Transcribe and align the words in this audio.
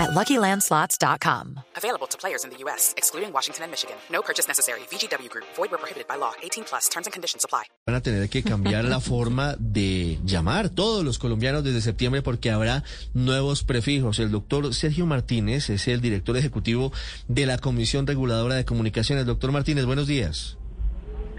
at 0.00 0.10
LuckyLandSlots.com. 0.10 1.60
Available 1.76 2.06
to 2.08 2.16
players 2.18 2.44
in 2.44 2.50
the 2.50 2.56
U.S., 2.64 2.94
excluding 2.96 3.32
Washington 3.32 3.64
and 3.64 3.70
Michigan. 3.70 3.96
No 4.10 4.22
purchase 4.22 4.48
necessary. 4.48 4.80
VGW 4.90 5.28
Group. 5.28 5.46
Void 5.56 5.70
where 5.70 5.78
prohibited 5.78 6.08
by 6.08 6.16
law. 6.16 6.32
18 6.42 6.64
plus. 6.64 6.88
Terms 6.88 7.06
and 7.06 7.12
conditions 7.12 7.44
apply. 7.44 7.64
Van 7.86 7.96
a 7.96 8.00
tener 8.00 8.28
que 8.28 8.42
cambiar 8.42 8.84
la 8.84 9.00
forma 9.00 9.56
de 9.58 10.18
llamar 10.24 10.70
todos 10.70 11.04
los 11.04 11.18
colombianos 11.18 11.64
desde 11.64 11.80
septiembre 11.80 12.22
porque 12.22 12.50
habrá 12.50 12.84
nuevos 13.14 13.62
prefijos. 13.64 14.18
El 14.18 14.30
doctor 14.30 14.72
Sergio 14.74 15.06
Martínez 15.06 15.70
es 15.70 15.88
el 15.88 16.00
director 16.00 16.36
ejecutivo 16.36 16.92
de 17.28 17.46
la 17.46 17.58
Comisión 17.58 18.06
Reguladora 18.06 18.54
de 18.54 18.64
Comunicaciones. 18.64 19.26
Doctor 19.26 19.52
Martínez, 19.52 19.84
buenos 19.84 20.06
días. 20.06 20.59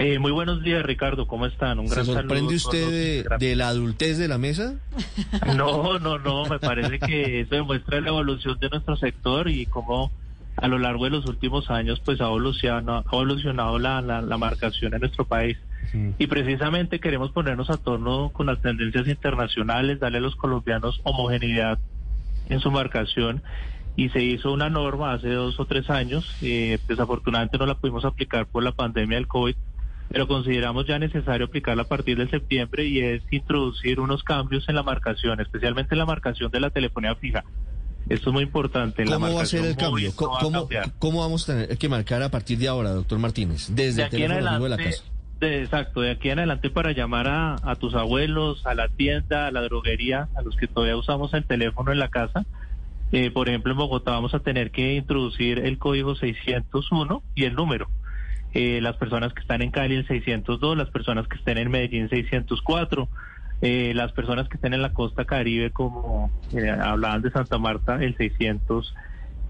Eh, 0.04 0.20
muy 0.20 0.32
buenos 0.32 0.64
días, 0.64 0.84
Ricardo. 0.84 1.28
¿Cómo 1.28 1.46
están? 1.46 1.80
Un 1.80 1.88
gran 1.88 2.06
¿Se 2.06 2.14
sorprende 2.14 2.56
usted 2.56 2.90
de, 2.90 3.26
de 3.40 3.56
la 3.56 3.68
adultez 3.70 4.18
de 4.18 4.28
la 4.28 4.38
mesa? 4.38 4.76
No, 5.56 6.00
no, 6.00 6.18
no. 6.18 6.46
Me 6.46 6.60
parece 6.60 7.00
que 7.00 7.42
eso 7.42 7.56
demuestra 7.56 8.02
la 8.02 8.10
evolución 8.10 8.58
de 8.60 8.70
nuestro 8.70 8.96
sector 8.96 9.50
y 9.50 9.66
cómo 9.66 10.12
a 10.58 10.68
lo 10.68 10.78
largo 10.80 11.06
de 11.06 11.12
los 11.12 11.26
últimos 11.28 11.70
años 11.70 12.02
pues 12.04 12.20
ha 12.22 12.26
evolucionado, 12.26 13.04
ha 13.08 13.16
evolucionado 13.16 13.80
la, 13.80 14.02
la, 14.02 14.22
la 14.22 14.38
marcación 14.38 14.94
en 14.94 15.02
nuestro 15.02 15.26
país. 15.26 15.58
Y 16.20 16.28
precisamente 16.28 17.00
queremos 17.00 17.32
ponernos 17.32 17.70
a 17.70 17.76
tono 17.78 18.30
con 18.30 18.46
las 18.46 18.62
tendencias 18.62 19.08
internacionales, 19.08 20.00
darle 20.00 20.20
a 20.20 20.22
los 20.22 20.36
colombianos 20.38 21.02
homogeneidad 21.04 21.80
en 22.50 22.60
su 22.62 22.72
marcación. 22.72 23.42
Y 23.98 24.08
se 24.10 24.24
hizo 24.24 24.54
una 24.54 24.70
norma 24.70 25.12
hace 25.12 25.30
dos 25.30 25.60
o 25.60 25.66
tres 25.66 25.90
años. 25.90 26.26
eh, 26.42 26.80
desafortunadamente 26.88 27.58
no 27.58 27.66
la 27.66 27.76
pudimos 27.76 28.06
aplicar 28.06 28.46
por 28.46 28.64
la 28.64 28.72
pandemia 28.72 29.18
del 29.18 29.28
COVID, 29.28 29.56
pero 30.12 30.28
consideramos 30.28 30.86
ya 30.88 31.00
necesario 31.00 31.46
aplicarla 31.46 31.84
a 31.84 31.88
partir 31.88 32.18
de 32.18 32.30
septiembre 32.30 32.86
y 32.86 33.00
es 33.00 33.24
introducir 33.32 34.00
unos 34.00 34.24
cambios 34.24 34.68
en 34.68 34.76
la 34.76 34.84
marcación, 34.84 35.40
especialmente 35.40 35.96
en 35.96 36.00
la 36.00 36.06
marcación 36.06 36.52
de 36.52 36.60
la 36.60 36.70
telefonía 36.70 37.16
fija. 37.16 37.44
Esto 38.10 38.30
es 38.30 38.34
muy 38.34 38.44
importante. 38.44 39.06
la 39.06 39.14
¿Cómo 39.14 39.34
va 39.34 39.42
a 39.44 39.46
ser 39.46 39.64
el 39.66 39.78
cambio? 39.78 40.12
¿Cómo, 40.16 41.20
vamos 41.22 41.48
a 41.50 41.54
tener 41.54 41.78
que 41.78 41.88
marcar 41.88 42.22
a 42.24 42.30
partir 42.30 42.58
de 42.58 42.68
ahora, 42.68 42.92
doctor 42.92 43.20
Martínez? 43.20 43.68
Desde 43.74 43.98
de 43.98 44.04
el 44.04 44.10
teléfono 44.10 44.36
fijo 44.40 44.46
de 44.64 44.70
la 44.70 44.76
adelante, 44.76 44.84
casa. 44.84 45.04
de- 45.40 45.62
exacto, 45.64 46.02
de 46.02 46.12
aquí 46.12 46.30
en 46.30 46.40
adelante 46.40 46.70
para 46.70 46.92
llamar 46.92 47.28
a, 47.28 47.56
a 47.64 47.76
tus 47.76 47.94
abuelos, 47.96 48.66
a 48.66 48.74
la 48.74 48.90
tienda, 48.90 49.48
a 49.48 49.52
la 49.52 49.62
droguería, 49.62 50.28
a 50.36 50.42
los 50.42 50.56
que 50.58 50.68
todavía 50.68 50.98
usamos 50.98 51.34
el 51.34 51.46
teléfono 51.46 51.92
en 51.92 52.00
la 52.00 52.10
casa. 52.10 52.46
Eh, 53.14 53.30
por 53.32 53.48
ejemplo, 53.50 53.72
en 53.72 53.78
Bogotá 53.78 54.12
vamos 54.12 54.34
a 54.34 54.40
tener 54.40 54.72
que 54.72 54.96
introducir 54.96 55.60
el 55.60 55.78
código 55.78 56.16
601 56.16 57.24
y 57.36 57.44
el 57.46 57.56
número. 57.56 57.88
Eh, 58.54 58.80
las 58.82 58.98
personas 58.98 59.34
que 59.34 59.42
están 59.42 59.62
en 59.62 59.72
Cali 59.72 59.96
el 59.96 60.08
602, 60.08 60.78
las 60.78 60.90
personas 60.90 61.28
que 61.28 61.38
estén 61.38 61.58
en 61.58 61.72
Medellín 61.72 62.10
604, 62.10 63.08
eh, 63.62 63.94
las 63.96 64.12
personas 64.12 64.50
que 64.50 64.58
estén 64.58 64.74
en 64.74 64.82
la 64.82 64.92
costa 64.94 65.26
caribe 65.26 65.72
como 65.72 66.32
eh, 66.52 66.70
hablaban 66.70 67.22
de 67.22 67.32
Santa 67.32 67.58
Marta 67.58 67.96
el 68.04 68.16
600 68.18 68.94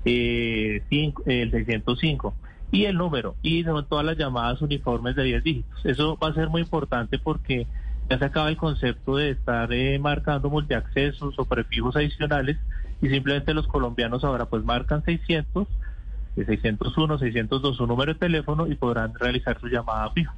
eh, 0.06 0.84
cinco- 0.90 1.24
el 1.26 1.52
605 1.52 2.36
y 2.72 2.86
el 2.86 2.98
número 2.98 3.36
y 3.42 3.64
son 3.64 3.88
todas 3.88 4.06
las 4.06 4.18
llamadas 4.18 4.62
uniformes 4.62 5.16
de 5.16 5.24
10 5.24 5.44
dígitos. 5.44 5.86
Eso 5.86 6.18
va 6.22 6.30
a 6.30 6.34
ser 6.34 6.50
muy 6.50 6.62
importante 6.62 7.20
porque 7.20 7.68
ya 8.10 8.18
se 8.20 8.26
acaba 8.26 8.50
el 8.50 8.58
concepto 8.58 9.16
de 9.18 9.32
estar 9.32 9.72
eh, 9.74 9.98
marcando 10.00 10.50
multiaccesos 10.50 11.38
o 11.38 11.46
prefijos 11.46 11.96
adicionales 11.96 12.58
y 13.02 13.10
simplemente 13.10 13.54
los 13.54 13.68
colombianos 13.68 14.24
ahora 14.24 14.46
pues 14.46 14.64
marcan 14.64 15.04
600, 15.04 15.68
eh, 16.38 16.46
601, 16.46 17.18
602 17.20 17.78
su 17.78 17.88
número 17.88 18.14
de 18.14 18.20
teléfono 18.20 18.68
y 18.68 18.76
podrán 18.76 19.14
realizar 19.20 19.60
su 19.60 19.68
llamada 19.68 20.10
fija. 20.12 20.34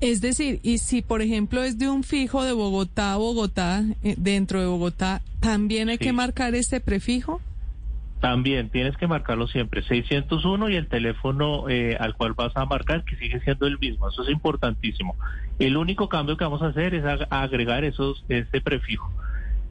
Es 0.00 0.20
decir, 0.20 0.58
y 0.64 0.78
si 0.78 1.00
por 1.02 1.22
ejemplo 1.22 1.62
es 1.62 1.78
de 1.78 1.88
un 1.88 2.02
fijo 2.02 2.42
de 2.42 2.52
Bogotá 2.52 3.12
a 3.12 3.16
Bogotá, 3.16 3.84
eh, 4.02 4.14
dentro 4.18 4.60
de 4.60 4.66
Bogotá, 4.66 5.22
¿también 5.40 5.88
hay 5.88 5.96
Sí. 5.98 6.04
que 6.04 6.12
marcar 6.12 6.54
este 6.56 6.80
prefijo? 6.80 7.40
También 8.20 8.68
tienes 8.70 8.96
que 8.96 9.08
marcarlo 9.08 9.48
siempre, 9.48 9.82
601 9.82 10.68
y 10.68 10.76
el 10.76 10.86
teléfono 10.86 11.68
eh, 11.68 11.96
al 11.98 12.14
cual 12.14 12.34
vas 12.34 12.52
a 12.56 12.64
marcar, 12.66 13.04
que 13.04 13.16
sigue 13.16 13.40
siendo 13.40 13.66
el 13.66 13.78
mismo. 13.80 14.08
Eso 14.08 14.22
es 14.22 14.28
importantísimo. 14.30 15.16
El 15.58 15.76
único 15.76 16.08
cambio 16.08 16.36
que 16.36 16.44
vamos 16.44 16.62
a 16.62 16.68
hacer 16.68 16.94
es 16.94 17.02
ag- 17.04 17.26
agregar 17.30 17.82
esos 17.84 18.24
este 18.28 18.60
prefijo. 18.60 19.10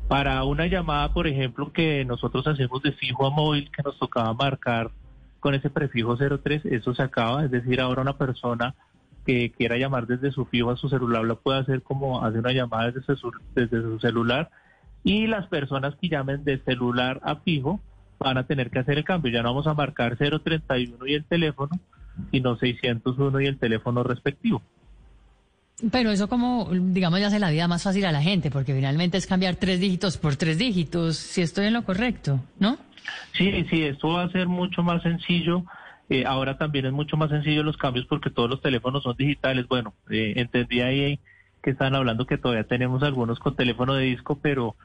Para 0.10 0.44
una 0.44 0.68
llamada, 0.68 1.14
por 1.14 1.28
ejemplo, 1.28 1.72
que 1.72 2.04
nosotros 2.04 2.46
hacemos 2.46 2.82
de 2.84 2.92
fijo 2.92 3.26
a 3.26 3.30
móvil, 3.30 3.72
que 3.72 3.84
nos 3.84 3.98
tocaba 3.98 4.34
marcar 4.34 4.92
con 5.42 5.56
ese 5.56 5.70
prefijo 5.70 6.16
03, 6.16 6.66
eso 6.68 6.96
se 6.96 7.04
acaba. 7.04 7.44
Es 7.44 7.52
decir, 7.52 7.82
ahora 7.82 8.04
una 8.04 8.18
persona 8.18 8.76
que 9.26 9.52
quiera 9.52 9.78
llamar 9.78 10.08
desde 10.08 10.32
su 10.32 10.46
fijo 10.46 10.72
a 10.72 10.78
su 10.78 10.88
celular 10.88 11.24
lo 11.24 11.40
puede 11.40 11.60
hacer 11.60 11.84
como 11.84 12.24
hace 12.24 12.40
una 12.40 12.54
llamada 12.54 12.92
desde 12.92 13.16
su, 13.18 13.32
desde 13.54 13.82
su 13.82 14.00
celular. 14.00 14.50
Y 15.04 15.28
las 15.28 15.48
personas 15.48 15.96
que 15.96 16.10
llamen 16.10 16.44
de 16.44 16.60
celular 16.60 17.20
a 17.24 17.36
fijo, 17.38 17.82
van 18.20 18.38
a 18.38 18.46
tener 18.46 18.70
que 18.70 18.80
hacer 18.80 19.00
el 19.00 19.04
cambio. 19.04 19.32
Ya 19.32 19.42
no 19.42 19.50
vamos 19.50 19.66
a 19.66 19.74
marcar 19.74 20.16
031 20.16 21.08
y 21.08 21.14
el 21.16 21.26
teléfono, 21.26 21.72
sino 22.32 22.56
601 22.56 23.42
y 23.42 23.48
el 23.48 23.58
teléfono 23.58 24.04
respectivo. 24.04 24.62
Pero 25.90 26.12
eso 26.12 26.28
como, 26.28 26.70
digamos, 26.72 27.20
ya 27.20 27.28
hace 27.28 27.40
la 27.40 27.50
vida 27.50 27.68
más 27.68 27.84
fácil 27.84 28.06
a 28.06 28.12
la 28.12 28.22
gente, 28.22 28.52
porque 28.52 28.74
finalmente 28.74 29.18
es 29.18 29.26
cambiar 29.26 29.56
tres 29.56 29.80
dígitos 29.80 30.18
por 30.18 30.36
tres 30.36 30.58
dígitos, 30.58 31.18
si 31.18 31.42
estoy 31.42 31.68
en 31.68 31.74
lo 31.74 31.84
correcto, 31.84 32.40
¿no? 32.60 32.78
Sí, 33.34 33.66
sí, 33.70 33.84
esto 33.84 34.10
va 34.10 34.24
a 34.24 34.30
ser 34.30 34.48
mucho 34.48 34.84
más 34.84 35.02
sencillo. 35.02 35.64
Eh, 36.10 36.26
ahora 36.26 36.58
también 36.58 36.86
es 36.86 36.92
mucho 36.92 37.18
más 37.18 37.30
sencillo 37.30 37.64
los 37.64 37.78
cambios 37.78 38.06
porque 38.06 38.30
todos 38.30 38.50
los 38.50 38.62
teléfonos 38.62 39.04
son 39.04 39.16
digitales. 39.16 39.68
Bueno, 39.68 39.94
eh, 40.10 40.34
entendí 40.36 40.82
ahí 40.82 41.20
que 41.64 41.72
están 41.72 41.96
hablando 41.96 42.28
que 42.28 42.38
todavía 42.38 42.66
tenemos 42.66 43.02
algunos 43.04 43.40
con 43.40 43.56
teléfono 43.56 43.94
de 43.94 44.06
disco, 44.06 44.38
pero 44.42 44.76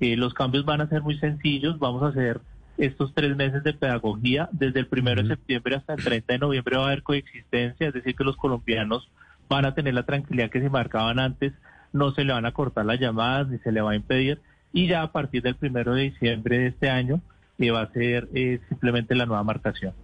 eh, 0.00 0.16
los 0.16 0.34
cambios 0.34 0.64
van 0.64 0.82
a 0.82 0.88
ser 0.88 1.02
muy 1.02 1.18
sencillos. 1.18 1.78
Vamos 1.78 2.02
a 2.02 2.08
hacer 2.08 2.40
estos 2.76 3.14
tres 3.14 3.36
meses 3.36 3.64
de 3.64 3.72
pedagogía. 3.72 4.48
Desde 4.52 4.80
el 4.80 4.86
primero 4.86 5.22
de 5.22 5.28
septiembre 5.28 5.76
hasta 5.76 5.94
el 5.94 6.04
30 6.04 6.32
de 6.34 6.38
noviembre 6.38 6.76
va 6.76 6.84
a 6.84 6.86
haber 6.88 7.02
coexistencia, 7.02 7.88
es 7.88 7.94
decir, 7.94 8.14
que 8.14 8.24
los 8.24 8.36
colombianos 8.36 9.08
van 9.48 9.64
a 9.66 9.74
tener 9.74 9.94
la 9.94 10.04
tranquilidad 10.04 10.50
que 10.50 10.60
se 10.60 10.70
marcaban 10.70 11.18
antes, 11.18 11.52
no 11.92 12.12
se 12.12 12.24
le 12.24 12.32
van 12.32 12.46
a 12.46 12.52
cortar 12.52 12.86
las 12.86 13.00
llamadas 13.00 13.48
ni 13.48 13.58
se 13.58 13.72
le 13.72 13.80
va 13.80 13.92
a 13.92 13.96
impedir. 13.96 14.40
Y 14.72 14.88
ya 14.88 15.02
a 15.02 15.12
partir 15.12 15.42
del 15.42 15.54
primero 15.54 15.94
de 15.94 16.02
diciembre 16.02 16.58
de 16.58 16.66
este 16.68 16.90
año 16.90 17.20
eh, 17.58 17.70
va 17.70 17.82
a 17.82 17.92
ser 17.92 18.28
eh, 18.34 18.60
simplemente 18.68 19.14
la 19.14 19.26
nueva 19.26 19.44
marcación. 19.44 19.94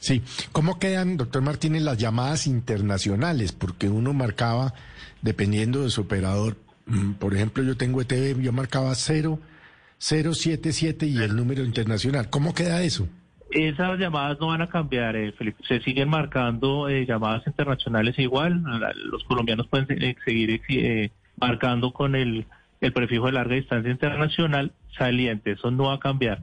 Sí. 0.00 0.22
¿Cómo 0.52 0.78
quedan, 0.78 1.16
doctor 1.16 1.42
Martínez, 1.42 1.82
las 1.82 1.98
llamadas 1.98 2.46
internacionales? 2.46 3.52
Porque 3.52 3.88
uno 3.88 4.12
marcaba, 4.12 4.74
dependiendo 5.22 5.82
de 5.82 5.90
su 5.90 6.02
operador, 6.02 6.56
mm, 6.86 7.12
por 7.12 7.34
ejemplo, 7.34 7.62
yo 7.62 7.76
tengo 7.76 8.00
ETV, 8.00 8.42
yo 8.42 8.52
marcaba 8.52 8.94
0, 8.94 9.38
077 9.98 11.06
y 11.06 11.18
el 11.18 11.36
número 11.36 11.64
internacional. 11.64 12.28
¿Cómo 12.28 12.54
queda 12.54 12.82
eso? 12.82 13.08
Esas 13.50 13.98
llamadas 13.98 14.38
no 14.40 14.48
van 14.48 14.62
a 14.62 14.68
cambiar, 14.68 15.16
eh, 15.16 15.32
Felipe. 15.32 15.62
Se 15.68 15.80
siguen 15.80 16.08
marcando 16.08 16.88
eh, 16.88 17.06
llamadas 17.06 17.46
internacionales 17.46 18.18
igual. 18.18 18.62
Los 19.10 19.22
colombianos 19.24 19.68
pueden 19.68 20.02
eh, 20.02 20.16
seguir 20.24 20.60
eh, 20.68 21.10
marcando 21.40 21.92
con 21.92 22.16
el, 22.16 22.46
el 22.80 22.92
prefijo 22.92 23.26
de 23.26 23.32
larga 23.32 23.54
distancia 23.54 23.90
internacional 23.90 24.72
saliente. 24.98 25.52
Eso 25.52 25.70
no 25.70 25.84
va 25.84 25.94
a 25.94 26.00
cambiar. 26.00 26.42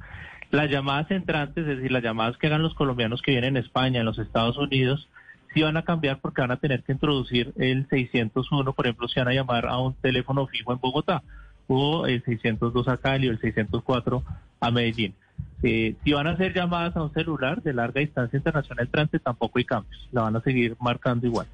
Las 0.51 0.69
llamadas 0.69 1.09
entrantes, 1.12 1.66
es 1.66 1.78
decir, 1.78 1.91
las 1.91 2.03
llamadas 2.03 2.38
que 2.38 2.47
hagan 2.47 2.62
los 2.62 2.75
colombianos 2.75 3.22
que 3.22 3.31
vienen 3.31 3.56
en 3.56 3.63
España, 3.63 4.00
en 4.00 4.06
los 4.06 4.19
Estados 4.19 4.57
Unidos, 4.57 5.07
sí 5.53 5.62
van 5.62 5.78
a 5.78 5.83
cambiar 5.83 6.19
porque 6.19 6.41
van 6.41 6.51
a 6.51 6.57
tener 6.57 6.83
que 6.83 6.91
introducir 6.91 7.53
el 7.57 7.88
601, 7.89 8.73
por 8.73 8.85
ejemplo, 8.85 9.07
si 9.07 9.19
van 9.19 9.29
a 9.29 9.33
llamar 9.33 9.65
a 9.65 9.77
un 9.77 9.94
teléfono 9.95 10.48
fijo 10.48 10.74
en 10.74 10.80
Bogotá, 10.80 11.24
o 11.68 12.06
el 12.06 12.24
602 12.24 12.88
a 12.89 12.98
Cali 12.98 13.30
o 13.30 13.31
el 13.31 13.39
604 13.39 14.24
a 14.59 14.71
Medellín. 14.71 15.15
Eh, 15.63 15.96
si 16.04 16.12
van 16.12 16.28
a 16.28 16.31
hacer 16.31 16.54
llamadas 16.54 16.96
a 16.96 17.04
un 17.04 17.13
celular 17.13 17.62
de 17.62 17.74
larga 17.74 18.02
distancia 18.02 18.38
internacional 18.38 18.86
entrante, 18.86 19.19
tampoco 19.19 19.60
hay 19.60 19.66
cambios. 19.66 20.08
La 20.12 20.24
van 20.24 20.36
a 20.36 20.42
seguir 20.42 20.75
marcando 20.80 21.28
igual. 21.28 21.48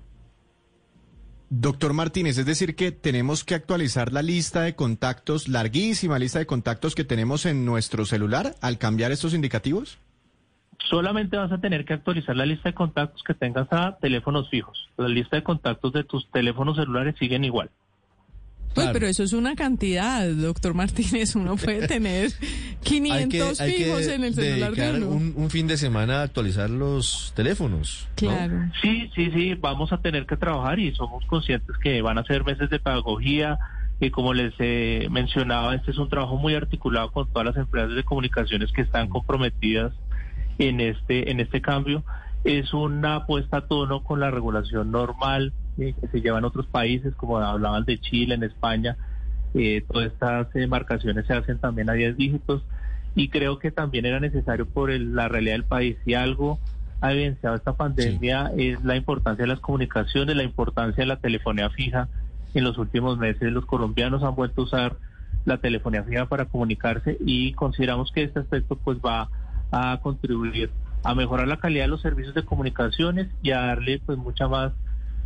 Doctor 1.49 1.93
Martínez, 1.93 2.37
es 2.37 2.45
decir 2.45 2.75
que 2.75 2.91
tenemos 2.91 3.45
que 3.45 3.55
actualizar 3.55 4.11
la 4.11 4.21
lista 4.21 4.63
de 4.63 4.75
contactos, 4.75 5.47
larguísima 5.47 6.19
lista 6.19 6.39
de 6.39 6.45
contactos 6.45 6.93
que 6.93 7.05
tenemos 7.05 7.45
en 7.45 7.65
nuestro 7.65 8.05
celular 8.05 8.55
al 8.61 8.77
cambiar 8.77 9.13
estos 9.13 9.33
indicativos. 9.33 9.97
Solamente 10.89 11.37
vas 11.37 11.51
a 11.51 11.59
tener 11.59 11.85
que 11.85 11.93
actualizar 11.93 12.35
la 12.35 12.45
lista 12.45 12.69
de 12.69 12.75
contactos 12.75 13.23
que 13.23 13.33
tengas 13.33 13.67
a 13.71 13.97
teléfonos 13.97 14.49
fijos. 14.49 14.89
La 14.97 15.07
lista 15.07 15.37
de 15.37 15.43
contactos 15.43 15.93
de 15.93 16.03
tus 16.03 16.29
teléfonos 16.31 16.75
celulares 16.75 17.15
siguen 17.17 17.45
igual. 17.45 17.69
Pues, 18.83 18.93
pero 18.93 19.07
eso 19.07 19.23
es 19.23 19.33
una 19.33 19.55
cantidad, 19.55 20.27
doctor 20.29 20.73
Martínez. 20.73 21.35
Uno 21.35 21.55
puede 21.55 21.87
tener 21.87 22.31
500 22.83 23.59
hay 23.59 23.71
que, 23.73 23.83
fijos 23.83 24.07
en 24.07 24.23
el 24.23 24.33
celular 24.33 24.73
de 24.73 24.93
uno. 24.93 25.09
un, 25.09 25.33
un 25.35 25.49
fin 25.49 25.67
de 25.67 25.77
semana 25.77 26.21
a 26.21 26.23
actualizar 26.23 26.69
los 26.69 27.33
teléfonos. 27.35 28.07
¿no? 28.09 28.15
Claro. 28.15 28.71
Sí, 28.81 29.09
sí, 29.15 29.31
sí, 29.31 29.55
vamos 29.55 29.91
a 29.91 29.97
tener 29.97 30.25
que 30.25 30.37
trabajar 30.37 30.79
y 30.79 30.93
somos 30.95 31.25
conscientes 31.25 31.75
que 31.81 32.01
van 32.01 32.17
a 32.17 32.23
ser 32.23 32.43
meses 32.43 32.69
de 32.69 32.79
pedagogía 32.79 33.57
y 33.99 34.11
como 34.11 34.33
les 34.33 34.53
eh, 34.59 35.07
mencionaba, 35.09 35.73
este 35.73 35.91
es 35.91 35.97
un 35.97 36.09
trabajo 36.09 36.37
muy 36.37 36.53
articulado 36.53 37.11
con 37.11 37.27
todas 37.31 37.47
las 37.47 37.57
empresas 37.57 37.95
de 37.95 38.03
comunicaciones 38.03 38.71
que 38.71 38.81
están 38.81 39.09
comprometidas 39.09 39.93
en 40.59 40.81
este 40.81 41.31
en 41.31 41.39
este 41.39 41.61
cambio. 41.61 42.03
Es 42.43 42.73
una 42.73 43.25
puesta 43.25 43.57
a 43.57 43.67
tono 43.67 44.03
con 44.03 44.19
la 44.19 44.29
regulación 44.29 44.91
normal 44.91 45.53
eh, 45.77 45.93
que 45.99 46.07
se 46.07 46.21
lleva 46.21 46.39
en 46.39 46.45
otros 46.45 46.67
países, 46.67 47.15
como 47.15 47.37
hablaban 47.37 47.85
de 47.85 47.99
Chile, 47.99 48.35
en 48.35 48.43
España. 48.43 48.97
Eh, 49.53 49.83
todas 49.89 50.07
estas 50.07 50.53
eh, 50.55 50.67
marcaciones 50.67 51.25
se 51.25 51.33
hacen 51.33 51.59
también 51.59 51.89
a 51.89 51.93
10 51.93 52.17
dígitos 52.17 52.63
y 53.15 53.29
creo 53.29 53.57
que 53.59 53.71
también 53.71 54.05
era 54.05 54.19
necesario 54.19 54.65
por 54.67 54.91
el- 54.91 55.15
la 55.15 55.27
realidad 55.27 55.53
del 55.55 55.63
país. 55.63 55.97
Si 56.05 56.13
algo 56.13 56.59
ha 57.01 57.13
evidenciado 57.13 57.55
esta 57.55 57.73
pandemia 57.73 58.51
es 58.57 58.83
la 58.83 58.95
importancia 58.95 59.43
de 59.43 59.47
las 59.49 59.59
comunicaciones, 59.59 60.35
la 60.35 60.43
importancia 60.43 61.03
de 61.03 61.07
la 61.07 61.17
telefonía 61.17 61.69
fija. 61.69 62.09
En 62.53 62.63
los 62.63 62.77
últimos 62.77 63.17
meses 63.17 63.51
los 63.51 63.65
colombianos 63.65 64.23
han 64.23 64.35
vuelto 64.35 64.61
a 64.61 64.65
usar 64.65 64.97
la 65.45 65.57
telefonía 65.59 66.03
fija 66.03 66.25
para 66.25 66.45
comunicarse 66.45 67.17
y 67.19 67.53
consideramos 67.53 68.11
que 68.11 68.23
este 68.23 68.39
aspecto 68.39 68.75
pues 68.77 68.97
va 68.99 69.29
a 69.71 69.99
contribuir 70.01 70.69
a 71.03 71.13
mejorar 71.15 71.47
la 71.47 71.57
calidad 71.57 71.85
de 71.85 71.89
los 71.89 72.01
servicios 72.01 72.35
de 72.35 72.43
comunicaciones 72.43 73.27
y 73.41 73.51
a 73.51 73.59
darle 73.61 74.01
pues 74.05 74.17
mucha 74.17 74.47
más 74.47 74.73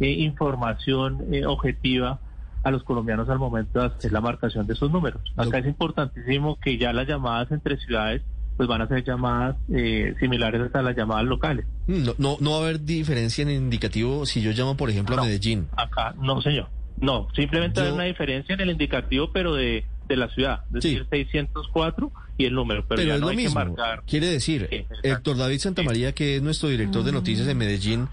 eh, 0.01 0.09
información 0.11 1.19
eh, 1.31 1.45
objetiva 1.45 2.19
a 2.63 2.71
los 2.71 2.83
colombianos 2.83 3.27
al 3.29 3.39
momento 3.39 3.79
de 3.79 3.85
hacer 3.87 4.11
la 4.11 4.21
marcación 4.21 4.67
de 4.67 4.73
esos 4.73 4.91
números. 4.91 5.21
Acá 5.37 5.59
es 5.59 5.65
importantísimo 5.65 6.59
que 6.59 6.77
ya 6.77 6.93
las 6.93 7.07
llamadas 7.07 7.51
entre 7.51 7.77
ciudades 7.77 8.21
pues 8.57 8.67
van 8.69 8.81
a 8.81 8.87
ser 8.87 9.03
llamadas 9.03 9.55
eh, 9.73 10.13
similares 10.19 10.75
a 10.75 10.81
las 10.83 10.95
llamadas 10.95 11.25
locales. 11.25 11.65
Mm, 11.87 12.03
No, 12.03 12.13
no, 12.19 12.37
no 12.39 12.51
va 12.51 12.57
a 12.57 12.59
haber 12.61 12.81
diferencia 12.83 13.41
en 13.41 13.49
el 13.49 13.55
indicativo 13.55 14.25
si 14.27 14.41
yo 14.41 14.51
llamo, 14.51 14.75
por 14.77 14.89
ejemplo, 14.91 15.17
a. 15.17 15.23
Medellín. 15.23 15.67
Acá, 15.75 16.13
no, 16.21 16.41
señor. 16.41 16.67
No, 16.99 17.27
simplemente 17.33 17.79
Yo- 17.79 17.87
hay 17.87 17.91
una 17.93 18.03
diferencia 18.03 18.53
en 18.53 18.61
el 18.61 18.69
indicativo, 18.69 19.31
pero 19.31 19.55
de, 19.55 19.85
de 20.07 20.17
la 20.17 20.27
ciudad. 20.29 20.65
Es 20.75 20.83
Sí. 20.83 20.89
decir, 20.93 21.07
604 21.09 22.11
y 22.41 22.45
el 22.45 22.53
número. 22.53 22.85
Pero, 22.87 22.97
Pero, 22.97 23.07
ya 23.09 23.15
es 23.15 23.19
no 23.21 23.25
lo 23.27 23.31
hay 23.31 23.37
mismo. 23.37 23.59
que 23.59 23.65
marcar. 23.69 24.03
Quiere 24.05 24.27
decir, 24.27 24.67
Sí. 24.69 24.85
Héctor 25.03 25.37
David 25.37 25.59
Santamaría, 25.59 26.13
que 26.13 26.35
es 26.37 26.41
nuestro 26.41 26.69
director 26.69 27.03
de 27.03 27.11
noticias 27.11 27.47
en 27.47 27.57
Medellín, 27.57 28.07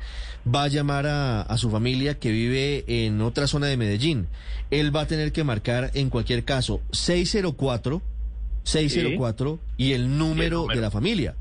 va 0.47 0.65
a 0.65 0.69
llamar 0.69 1.07
a, 1.07 1.43
a 1.43 1.59
su 1.59 1.71
familia 1.71 2.19
que 2.19 2.31
vive 2.31 2.85
en 2.87 3.21
otra 3.21 3.47
zona 3.47 3.67
de 3.67 3.77
Medellín. 3.77 4.29
Él 4.71 4.95
va 4.95 5.03
a 5.03 5.07
tener 5.07 5.33
que 5.33 5.45
marcar 5.45 5.91
en 5.95 6.11
cualquier 6.11 6.45
caso 6.45 6.81
604, 6.93 8.03
604 8.65 9.59
y 9.77 9.93
el 9.93 10.19
número, 10.19 10.59
número. 10.63 10.75
de 10.77 10.81
la 10.81 10.91
familia. 10.91 11.35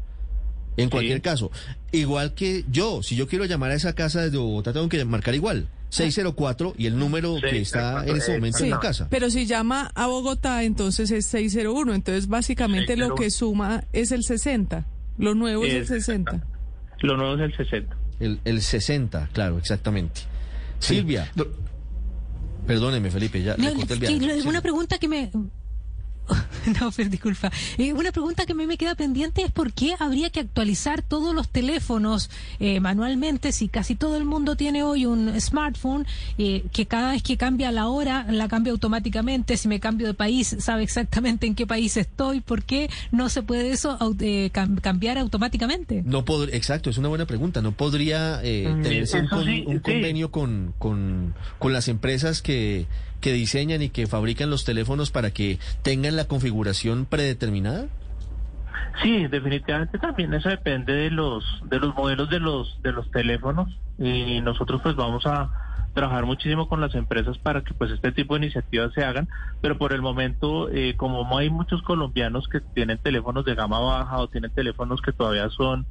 En 0.78 0.90
cualquier 0.90 1.18
Sí. 1.18 1.22
caso. 1.22 1.52
Igual 1.92 2.34
que 2.36 2.64
yo, 2.70 3.02
si 3.02 3.16
yo 3.16 3.28
quiero 3.28 3.46
llamar 3.46 3.72
a 3.72 3.76
esa 3.76 3.94
casa 3.94 4.22
desde 4.22 4.38
Bogotá, 4.38 4.74
tengo 4.74 4.88
que 4.90 5.04
marcar 5.06 5.34
igual. 5.36 5.68
604 5.90 6.74
y 6.78 6.86
el 6.88 6.98
número 7.00 7.36
que 7.42 7.60
está 7.62 8.06
en 8.06 8.18
ese 8.18 8.34
momento 8.34 8.58
en 8.60 8.64
Sí, 8.66 8.70
la 8.70 8.80
casa. 8.80 9.08
pero 9.10 9.30
si 9.30 9.46
llama 9.46 9.92
a 9.96 10.08
Bogotá, 10.08 10.64
entonces 10.64 11.12
es 11.12 11.26
601. 11.28 11.94
Entonces, 11.94 12.28
básicamente 12.28 12.96
lo 12.98 13.08
601. 13.08 13.16
que 13.16 13.32
suma 13.32 13.84
es 13.94 14.12
el 14.12 14.24
60. 14.24 14.86
Lo 15.18 15.34
nuevo 15.34 15.64
es 15.66 15.74
el 15.74 15.82
Es 15.84 15.88
60. 15.88 16.44
Lo 17.00 17.16
nuevo 17.18 17.36
es 17.36 17.42
el 17.42 17.56
60. 17.58 17.96
El, 18.20 18.40
el 18.46 18.62
60, 18.62 19.30
claro, 19.32 19.58
exactamente. 19.58 20.22
Silvia, 20.80 21.32
Do- 21.36 21.52
perdóneme 22.66 23.10
Felipe, 23.12 23.42
ya 23.42 23.56
No, 23.58 23.70
le 23.70 23.76
corté 23.76 23.94
el 23.94 24.00
viaje. 24.00 24.20
lo- 24.20 24.42
Sí. 24.42 24.48
una 24.48 24.62
pregunta 24.62 24.98
que 24.98 25.08
me... 25.08 25.32
No, 26.82 26.92
pero 26.92 27.10
disculpa. 27.10 27.50
Eh, 27.78 27.94
una 27.94 28.12
pregunta 28.12 28.46
que 28.46 28.52
a 28.52 28.56
mí 28.56 28.68
me 28.68 28.78
queda 28.78 28.94
pendiente 28.96 29.42
es 29.42 29.52
por 29.52 29.72
qué 29.72 29.96
habría 30.00 30.30
que 30.30 30.42
actualizar 30.42 31.02
todos 31.02 31.34
los 31.34 31.48
teléfonos 31.48 32.30
eh, 32.60 32.82
manualmente 32.82 33.54
si 33.54 33.70
casi 33.70 33.96
todo 33.96 34.18
el 34.18 34.26
mundo 34.26 34.58
tiene 34.58 34.84
hoy 34.84 35.06
un 35.06 35.40
smartphone 35.40 36.06
eh, 36.38 36.66
que 36.74 36.86
cada 36.86 37.12
vez 37.12 37.24
que 37.24 37.38
cambia 37.38 37.72
la 37.72 37.88
hora 37.88 38.26
la 38.30 38.50
cambia 38.50 38.72
automáticamente. 38.74 39.56
Si 39.56 39.70
me 39.70 39.80
cambio 39.80 40.08
de 40.08 40.14
país 40.14 40.58
sabe 40.60 40.84
exactamente 40.84 41.48
en 41.48 41.56
qué 41.56 41.66
país 41.66 41.96
estoy. 41.96 42.42
¿Por 42.42 42.64
qué 42.64 42.90
no 43.12 43.30
se 43.30 43.44
puede 43.44 43.72
eso 43.72 43.98
eh, 44.20 44.50
cam- 44.54 44.82
cambiar 44.82 45.18
automáticamente? 45.18 46.04
No 46.06 46.26
pod- 46.26 46.50
exacto, 46.52 46.90
es 46.90 46.98
una 46.98 47.08
buena 47.08 47.26
pregunta. 47.26 47.62
¿No 47.62 47.72
podría 47.72 48.42
eh, 48.44 48.68
Mm, 48.68 48.82
tenerse 48.84 49.20
un, 49.20 49.26
eso 49.26 49.36
con- 49.36 49.46
sí, 49.46 49.64
un 49.66 49.76
sí. 49.76 49.82
convenio 49.82 50.32
con, 50.32 50.74
con, 50.78 51.34
con 51.60 51.72
las 51.72 51.88
empresas 51.88 52.42
que, 52.42 52.86
que 53.22 53.34
diseñan 53.34 53.82
y 53.82 53.90
que 53.90 54.08
fabrican 54.08 54.50
los 54.50 54.66
teléfonos 54.66 55.12
para 55.12 55.32
que 55.32 55.60
tengan 55.82 56.16
la 56.16 56.26
configuración 56.26 57.06
predeterminada? 57.06 57.88
Sí, 59.02 59.28
definitivamente 59.28 60.00
también 60.00 60.34
eso 60.34 60.50
depende 60.50 60.94
de 60.94 61.12
los 61.12 61.44
de 61.70 61.80
los 61.80 61.94
modelos 61.96 62.30
de 62.30 62.40
los 62.40 62.82
de 62.82 62.92
los 62.92 63.10
teléfonos 63.12 63.70
y 64.00 64.42
nosotros 64.42 64.82
pues 64.82 64.96
vamos 64.96 65.26
a 65.26 65.52
trabajar 65.94 66.26
muchísimo 66.26 66.68
con 66.68 66.82
las 66.82 66.94
empresas 66.96 67.38
para 67.38 67.64
que 67.64 67.74
pues 67.74 67.92
este 67.92 68.12
tipo 68.12 68.36
de 68.36 68.46
iniciativas 68.46 68.94
se 68.94 69.04
hagan, 69.04 69.28
pero 69.62 69.78
por 69.78 69.94
el 69.94 70.02
momento 70.02 70.70
eh, 70.70 70.96
como 70.96 71.38
hay 71.38 71.50
muchos 71.50 71.82
colombianos 71.82 72.48
que 72.48 72.60
tienen 72.60 72.98
teléfonos 73.00 73.46
de 73.46 73.56
gama 73.56 73.80
baja 73.80 74.18
o 74.18 74.28
tienen 74.28 74.52
teléfonos 74.52 75.02
que 75.02 75.12
todavía 75.12 75.50
son 75.50 75.86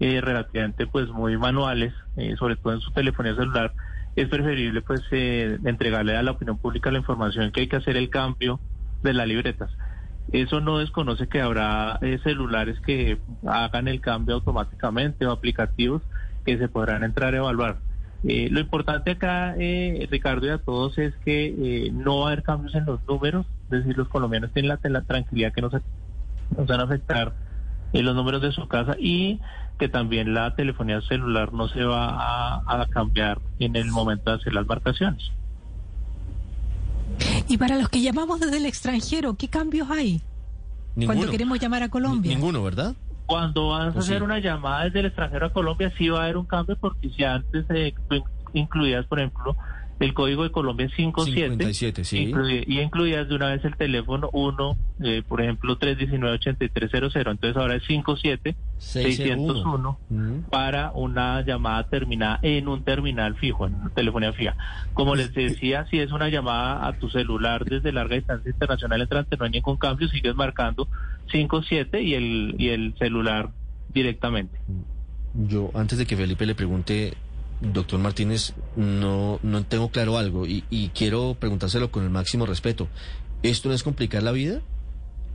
eh, 0.00 0.20
relativamente 0.20 0.86
pues 0.86 1.08
muy 1.08 1.36
manuales, 1.36 1.92
eh, 2.16 2.36
sobre 2.38 2.54
todo 2.56 2.72
en 2.72 2.80
su 2.80 2.92
telefonía 2.92 3.34
celular, 3.34 3.72
es 4.20 4.28
preferible 4.28 4.82
pues 4.82 5.02
eh, 5.10 5.58
entregarle 5.64 6.16
a 6.16 6.22
la 6.22 6.32
opinión 6.32 6.58
pública 6.58 6.90
la 6.90 6.98
información 6.98 7.52
que 7.52 7.60
hay 7.60 7.68
que 7.68 7.76
hacer 7.76 7.96
el 7.96 8.10
cambio 8.10 8.60
de 9.02 9.12
las 9.12 9.26
libretas. 9.26 9.70
Eso 10.32 10.60
no 10.60 10.78
desconoce 10.78 11.28
que 11.28 11.40
habrá 11.40 11.98
eh, 12.02 12.18
celulares 12.22 12.78
que 12.80 13.18
hagan 13.46 13.88
el 13.88 14.00
cambio 14.00 14.36
automáticamente 14.36 15.26
o 15.26 15.32
aplicativos 15.32 16.02
que 16.44 16.58
se 16.58 16.68
podrán 16.68 17.04
entrar 17.04 17.34
a 17.34 17.38
evaluar. 17.38 17.78
Eh, 18.24 18.48
lo 18.50 18.58
importante 18.60 19.12
acá, 19.12 19.54
eh, 19.58 20.08
Ricardo, 20.10 20.46
y 20.46 20.50
a 20.50 20.58
todos 20.58 20.98
es 20.98 21.14
que 21.24 21.46
eh, 21.86 21.90
no 21.92 22.20
va 22.20 22.24
a 22.24 22.32
haber 22.32 22.42
cambios 22.42 22.74
en 22.74 22.84
los 22.84 23.00
números, 23.06 23.46
es 23.64 23.70
decir, 23.70 23.96
los 23.96 24.08
colombianos 24.08 24.52
tienen 24.52 24.76
la, 24.82 25.02
tranquilidad 25.02 25.52
que 25.52 25.62
no 25.62 25.70
se 25.70 25.80
nos 26.56 26.66
van 26.66 26.80
a 26.80 26.84
afectar 26.84 27.32
eh, 27.92 28.02
los 28.02 28.16
números 28.16 28.42
de 28.42 28.50
su 28.50 28.66
casa 28.66 28.96
y 28.98 29.40
que 29.78 29.88
también 29.88 30.34
la 30.34 30.54
telefonía 30.54 31.00
celular 31.02 31.52
no 31.52 31.68
se 31.68 31.84
va 31.84 32.08
a, 32.10 32.82
a 32.82 32.86
cambiar 32.86 33.40
en 33.58 33.76
el 33.76 33.90
momento 33.90 34.30
de 34.30 34.36
hacer 34.36 34.52
las 34.52 34.66
marcaciones. 34.66 35.30
Y 37.48 37.56
para 37.58 37.76
los 37.76 37.88
que 37.88 38.02
llamamos 38.02 38.40
desde 38.40 38.58
el 38.58 38.66
extranjero, 38.66 39.34
¿qué 39.34 39.48
cambios 39.48 39.90
hay 39.90 40.20
cuando 41.06 41.30
queremos 41.30 41.58
llamar 41.58 41.82
a 41.82 41.88
Colombia? 41.88 42.34
Ninguno, 42.34 42.62
¿verdad? 42.62 42.94
Cuando 43.26 43.68
vas 43.68 43.94
a 43.94 43.98
hacer 43.98 44.18
sí. 44.18 44.24
una 44.24 44.38
llamada 44.38 44.84
desde 44.84 45.00
el 45.00 45.06
extranjero 45.06 45.46
a 45.46 45.52
Colombia, 45.52 45.92
sí 45.96 46.08
va 46.08 46.20
a 46.20 46.22
haber 46.24 46.36
un 46.36 46.46
cambio 46.46 46.76
porque 46.76 47.10
si 47.10 47.24
antes 47.24 47.64
eh, 47.70 47.94
incluías, 48.54 49.06
por 49.06 49.20
ejemplo, 49.20 49.56
el 50.00 50.14
código 50.14 50.44
de 50.44 50.50
Colombia 50.50 50.86
es 50.86 50.94
57, 50.94 51.72
57, 51.72 52.04
sí. 52.04 52.32
y 52.66 52.80
incluías 52.80 53.28
de 53.28 53.34
una 53.34 53.48
vez 53.48 53.64
el 53.64 53.76
teléfono 53.76 54.30
1, 54.32 54.76
eh, 55.04 55.22
por 55.26 55.40
ejemplo, 55.40 55.78
319-8300, 55.78 57.30
entonces 57.30 57.56
ahora 57.56 57.76
es 57.76 57.84
57 57.84 58.54
601 58.78 59.98
Mm. 60.08 60.50
para 60.50 60.92
una 60.92 61.44
llamada 61.44 61.84
terminada 61.88 62.38
en 62.42 62.68
un 62.68 62.82
terminal 62.84 63.36
fijo, 63.36 63.66
en 63.66 63.74
una 63.74 63.90
telefonía 63.90 64.32
fija. 64.32 64.56
Como 64.94 65.14
les 65.14 65.32
decía, 65.34 65.86
si 65.90 65.98
es 65.98 66.12
una 66.12 66.28
llamada 66.28 66.86
a 66.86 66.92
tu 66.98 67.08
celular 67.10 67.64
desde 67.64 67.92
larga 67.92 68.16
distancia 68.16 68.50
internacional 68.50 69.02
entrante, 69.02 69.36
no 69.36 69.44
hay 69.44 69.50
ningún 69.50 69.76
cambio, 69.76 70.08
sigues 70.08 70.34
marcando 70.34 70.88
57 71.30 72.02
y 72.02 72.14
el, 72.14 72.54
y 72.58 72.68
el 72.68 72.94
celular 72.98 73.50
directamente. 73.92 74.58
Yo, 75.34 75.70
antes 75.74 75.98
de 75.98 76.06
que 76.06 76.16
Felipe 76.16 76.46
le 76.46 76.54
pregunte, 76.54 77.14
doctor 77.60 77.98
Martínez, 77.98 78.54
no, 78.76 79.40
no 79.42 79.64
tengo 79.64 79.90
claro 79.90 80.18
algo 80.18 80.46
y, 80.46 80.90
quiero 80.94 81.36
preguntárselo 81.38 81.90
con 81.90 82.04
el 82.04 82.10
máximo 82.10 82.46
respeto. 82.46 82.88
¿Esto 83.42 83.68
no 83.68 83.74
es 83.74 83.82
complicar 83.82 84.22
la 84.22 84.32
vida? 84.32 84.60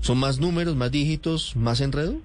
¿Son 0.01 0.17
más 0.17 0.39
números, 0.39 0.75
más 0.75 0.91
dígitos, 0.91 1.55
más 1.55 1.79
enredo? 1.81 2.15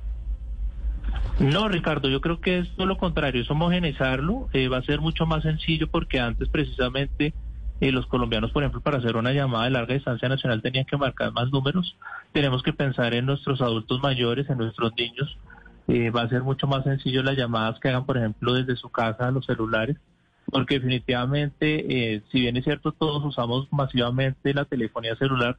No, 1.39 1.69
Ricardo, 1.69 2.09
yo 2.09 2.21
creo 2.21 2.41
que 2.41 2.59
es 2.59 2.69
todo 2.75 2.87
lo 2.87 2.99
contrario, 2.99 3.43
es 3.43 3.51
homogeneizarlo, 3.51 4.49
eh, 4.53 4.69
va 4.69 4.79
a 4.79 4.83
ser 4.83 5.01
mucho 5.01 5.25
más 5.25 5.45
sencillo 5.45 5.87
porque 5.89 6.19
antes 6.19 6.49
precisamente 6.49 7.33
eh, 7.81 7.93
los 7.93 8.07
colombianos, 8.07 8.51
por 8.51 8.65
ejemplo, 8.65 8.81
para 8.81 8.99
hacer 8.99 9.17
una 9.17 9.33
llamada 9.33 9.65
de 9.65 9.71
larga 9.71 9.95
distancia 9.95 10.29
nacional 10.29 10.63
tenían 10.63 10.85
que 10.85 10.97
marcar 10.97 11.33
más 11.33 11.51
números, 11.51 11.97
tenemos 12.33 12.65
que 12.65 12.73
pensar 12.73 13.15
en 13.15 13.27
nuestros 13.27 13.61
adultos 13.61 14.03
mayores, 14.03 14.51
en 14.51 14.59
nuestros 14.59 14.93
niños, 14.97 15.39
eh, 15.89 16.11
va 16.11 16.23
a 16.23 16.29
ser 16.29 16.43
mucho 16.43 16.67
más 16.67 16.85
sencillo 16.85 17.23
las 17.23 17.37
llamadas 17.37 17.81
que 17.81 17.89
hagan, 17.89 18.05
por 18.05 18.19
ejemplo, 18.19 18.53
desde 18.53 18.77
su 18.77 18.91
casa 18.91 19.27
a 19.27 19.31
los 19.31 19.47
celulares, 19.47 19.97
porque 20.51 20.75
definitivamente, 20.77 22.15
eh, 22.15 22.23
si 22.31 22.41
bien 22.41 22.57
es 22.57 22.65
cierto, 22.65 22.93
todos 22.93 23.25
usamos 23.25 23.69
masivamente 23.73 24.55
la 24.55 24.67
telefonía 24.67 25.17
celular, 25.17 25.59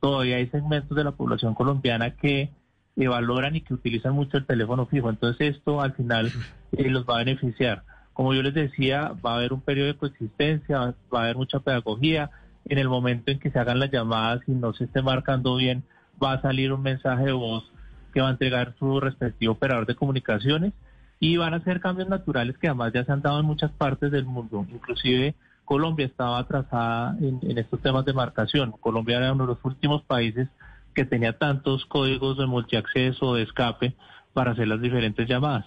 todavía 0.00 0.36
hay 0.36 0.48
segmentos 0.48 0.96
de 0.96 1.04
la 1.04 1.12
población 1.12 1.54
colombiana 1.54 2.16
que 2.16 2.50
eh, 2.96 3.08
valoran 3.08 3.54
y 3.56 3.60
que 3.60 3.74
utilizan 3.74 4.14
mucho 4.14 4.36
el 4.36 4.46
teléfono 4.46 4.86
fijo. 4.86 5.10
Entonces 5.10 5.56
esto 5.56 5.80
al 5.80 5.94
final 5.94 6.32
eh, 6.72 6.90
los 6.90 7.04
va 7.04 7.16
a 7.16 7.24
beneficiar. 7.24 7.84
Como 8.12 8.34
yo 8.34 8.42
les 8.42 8.54
decía, 8.54 9.12
va 9.24 9.34
a 9.34 9.36
haber 9.36 9.52
un 9.52 9.60
periodo 9.60 9.86
de 9.86 9.96
coexistencia, 9.96 10.94
va 11.14 11.20
a 11.20 11.22
haber 11.22 11.36
mucha 11.36 11.60
pedagogía. 11.60 12.30
en 12.64 12.78
el 12.78 12.88
momento 12.88 13.30
en 13.30 13.38
que 13.38 13.50
se 13.50 13.58
hagan 13.58 13.78
las 13.78 13.90
llamadas 13.90 14.42
y 14.46 14.52
no 14.52 14.74
se 14.74 14.84
esté 14.84 15.00
marcando 15.00 15.56
bien, 15.56 15.84
va 16.22 16.32
a 16.32 16.42
salir 16.42 16.72
un 16.72 16.82
mensaje 16.82 17.26
de 17.26 17.32
voz 17.32 17.64
que 18.12 18.20
va 18.20 18.28
a 18.28 18.32
entregar 18.32 18.74
su 18.78 19.00
respectivo 19.00 19.52
operador 19.52 19.86
de 19.86 19.94
comunicaciones 19.94 20.72
y 21.20 21.36
van 21.36 21.54
a 21.54 21.64
ser 21.64 21.80
cambios 21.80 22.08
naturales 22.08 22.56
que 22.58 22.68
además 22.68 22.92
ya 22.92 23.04
se 23.04 23.12
han 23.12 23.22
dado 23.22 23.40
en 23.40 23.46
muchas 23.46 23.70
partes 23.72 24.10
del 24.10 24.24
mundo, 24.24 24.66
inclusive 24.70 25.34
Colombia 25.64 26.06
estaba 26.06 26.38
atrasada 26.38 27.16
en, 27.20 27.40
en 27.42 27.58
estos 27.58 27.82
temas 27.82 28.04
de 28.06 28.14
marcación. 28.14 28.72
Colombia 28.80 29.18
era 29.18 29.34
uno 29.34 29.44
de 29.44 29.52
los 29.52 29.64
últimos 29.64 30.02
países 30.02 30.48
que 30.94 31.04
tenía 31.04 31.36
tantos 31.36 31.84
códigos 31.84 32.38
de 32.38 32.46
multiacceso, 32.46 33.34
de 33.34 33.42
escape, 33.42 33.94
para 34.32 34.52
hacer 34.52 34.66
las 34.66 34.80
diferentes 34.80 35.28
llamadas. 35.28 35.66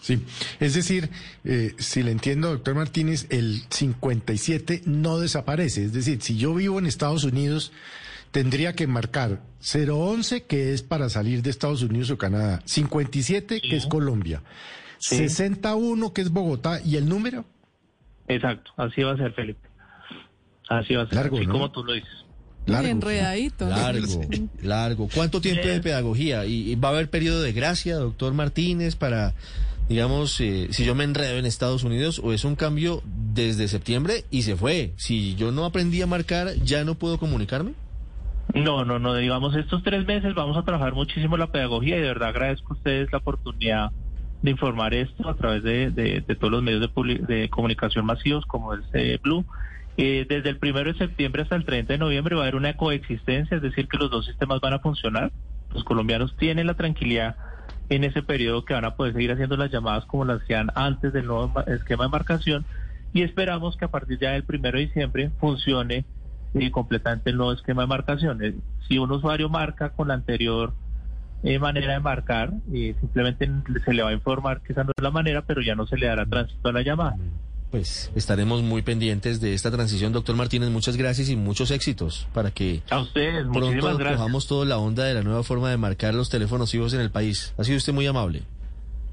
Sí, 0.00 0.24
es 0.60 0.74
decir, 0.74 1.10
eh, 1.44 1.74
si 1.78 2.02
le 2.02 2.12
entiendo, 2.12 2.50
doctor 2.50 2.74
Martínez, 2.74 3.26
el 3.30 3.62
57 3.68 4.82
no 4.86 5.18
desaparece. 5.18 5.84
Es 5.84 5.92
decir, 5.92 6.22
si 6.22 6.36
yo 6.36 6.54
vivo 6.54 6.78
en 6.78 6.86
Estados 6.86 7.24
Unidos, 7.24 7.72
tendría 8.30 8.74
que 8.74 8.86
marcar 8.86 9.40
011, 9.60 10.44
que 10.44 10.72
es 10.72 10.82
para 10.82 11.08
salir 11.08 11.42
de 11.42 11.50
Estados 11.50 11.82
Unidos 11.82 12.10
o 12.10 12.18
Canadá, 12.18 12.62
57, 12.64 13.60
que 13.60 13.76
es 13.76 13.86
Colombia, 13.86 14.42
Sí. 14.98 15.16
61, 15.16 16.12
que 16.12 16.22
es 16.22 16.30
Bogotá, 16.30 16.80
y 16.84 16.96
el 16.96 17.08
número. 17.08 17.44
Exacto, 18.26 18.72
así 18.76 19.02
va 19.02 19.12
a 19.12 19.16
ser, 19.16 19.32
Felipe. 19.32 19.60
Así 20.68 20.94
va 20.94 21.02
a 21.02 21.06
ser, 21.06 21.14
Largo, 21.14 21.36
así 21.36 21.46
¿no? 21.46 21.52
como 21.52 21.70
tú 21.70 21.84
lo 21.84 21.92
dices. 21.92 22.10
Largo. 22.66 22.88
enredadito. 22.88 23.66
Largo, 23.68 24.20
largo. 24.62 25.08
¿Cuánto 25.14 25.40
tiempo 25.40 25.66
de 25.66 25.80
pedagogía? 25.80 26.44
¿Y 26.44 26.72
y 26.72 26.74
va 26.74 26.88
a 26.88 26.92
haber 26.92 27.08
periodo 27.08 27.40
de 27.42 27.52
gracia, 27.52 27.96
doctor 27.96 28.34
Martínez, 28.34 28.94
para, 28.94 29.34
digamos, 29.88 30.38
eh, 30.40 30.68
si 30.72 30.84
yo 30.84 30.94
me 30.94 31.04
enredo 31.04 31.38
en 31.38 31.46
Estados 31.46 31.84
Unidos 31.84 32.20
o 32.22 32.32
es 32.34 32.44
un 32.44 32.56
cambio 32.56 33.02
desde 33.06 33.68
septiembre 33.68 34.24
y 34.30 34.42
se 34.42 34.56
fue? 34.56 34.92
Si 34.96 35.34
yo 35.36 35.50
no 35.50 35.64
aprendí 35.64 36.02
a 36.02 36.06
marcar, 36.06 36.54
¿ya 36.62 36.84
no 36.84 36.96
puedo 36.96 37.18
comunicarme? 37.18 37.72
No, 38.64 38.84
no, 38.84 38.98
no, 38.98 39.14
digamos, 39.14 39.54
estos 39.56 39.82
tres 39.82 40.06
meses 40.06 40.34
vamos 40.34 40.56
a 40.56 40.64
trabajar 40.64 40.94
muchísimo 40.94 41.36
la 41.36 41.52
pedagogía 41.52 41.96
y 41.96 42.00
de 42.00 42.08
verdad 42.08 42.30
agradezco 42.30 42.74
a 42.74 42.76
ustedes 42.76 43.12
la 43.12 43.18
oportunidad 43.18 43.90
de 44.42 44.50
informar 44.50 44.94
esto 44.94 45.28
a 45.28 45.36
través 45.36 45.62
de, 45.62 46.24
todos 46.40 46.52
los 46.52 46.62
medios 46.62 46.80
de, 46.80 47.14
de 47.26 47.48
comunicación 47.50 48.06
masivos 48.06 48.46
como 48.46 48.74
el 48.74 48.82
eh, 48.94 49.18
Blue. 49.22 49.44
Eh, 49.96 50.26
desde 50.28 50.50
el 50.50 50.58
primero 50.58 50.92
de 50.92 50.98
septiembre 50.98 51.42
hasta 51.42 51.56
el 51.56 51.64
30 51.64 51.92
de 51.92 51.98
noviembre 51.98 52.36
va 52.36 52.42
a 52.42 52.44
haber 52.44 52.56
una 52.56 52.76
coexistencia, 52.76 53.56
es 53.56 53.62
decir, 53.62 53.88
que 53.88 53.98
los 53.98 54.10
dos 54.10 54.26
sistemas 54.26 54.60
van 54.60 54.74
a 54.74 54.78
funcionar. 54.80 55.32
Los 55.72 55.84
colombianos 55.84 56.36
tienen 56.36 56.66
la 56.66 56.74
tranquilidad 56.74 57.36
en 57.88 58.04
ese 58.04 58.22
periodo 58.22 58.64
que 58.64 58.74
van 58.74 58.84
a 58.84 58.96
poder 58.96 59.14
seguir 59.14 59.32
haciendo 59.32 59.56
las 59.56 59.70
llamadas 59.70 60.04
como 60.06 60.24
las 60.24 60.42
hacían 60.42 60.68
antes 60.74 61.12
del 61.12 61.26
nuevo 61.26 61.48
ma- 61.48 61.64
esquema 61.66 62.04
de 62.04 62.10
marcación 62.10 62.66
y 63.12 63.22
esperamos 63.22 63.76
que 63.76 63.86
a 63.86 63.90
partir 63.90 64.18
ya 64.20 64.32
del 64.32 64.44
primero 64.44 64.78
de 64.78 64.86
diciembre 64.86 65.30
funcione 65.40 66.04
eh, 66.54 66.70
completamente 66.70 67.30
el 67.30 67.36
nuevo 67.36 67.52
esquema 67.52 67.82
de 67.82 67.88
marcación. 67.88 68.62
Si 68.88 68.98
un 68.98 69.10
usuario 69.10 69.48
marca 69.48 69.90
con 69.90 70.08
la 70.08 70.14
anterior 70.14 70.72
eh, 71.42 71.58
manera 71.58 71.92
de 71.92 72.00
marcar, 72.00 72.52
eh, 72.72 72.94
simplemente 73.00 73.48
se 73.84 73.94
le 73.94 74.02
va 74.02 74.10
a 74.10 74.12
informar 74.12 74.60
que 74.62 74.72
esa 74.72 74.84
no 74.84 74.90
es 74.96 75.02
la 75.02 75.10
manera, 75.10 75.42
pero 75.42 75.62
ya 75.62 75.74
no 75.74 75.86
se 75.86 75.96
le 75.96 76.06
dará 76.06 76.26
tránsito 76.26 76.68
a 76.68 76.72
la 76.72 76.82
llamada. 76.82 77.16
Pues 77.70 78.10
estaremos 78.14 78.62
muy 78.62 78.80
pendientes 78.80 79.40
de 79.40 79.52
esta 79.52 79.70
transición, 79.70 80.12
doctor 80.12 80.34
Martínez. 80.34 80.70
Muchas 80.70 80.96
gracias 80.96 81.28
y 81.28 81.36
muchos 81.36 81.70
éxitos 81.70 82.26
para 82.32 82.50
que 82.50 82.82
A 82.88 82.98
ustedes, 82.98 83.46
pronto 83.52 83.98
cojamos 83.98 84.46
toda 84.46 84.64
la 84.64 84.78
onda 84.78 85.04
de 85.04 85.14
la 85.14 85.22
nueva 85.22 85.42
forma 85.42 85.70
de 85.70 85.76
marcar 85.76 86.14
los 86.14 86.30
teléfonos 86.30 86.72
fijos 86.72 86.94
en 86.94 87.00
el 87.00 87.10
país. 87.10 87.54
Ha 87.58 87.64
sido 87.64 87.76
usted 87.76 87.92
muy 87.92 88.06
amable. 88.06 88.42